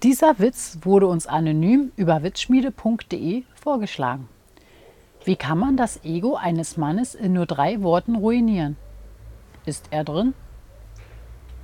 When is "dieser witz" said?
0.00-0.78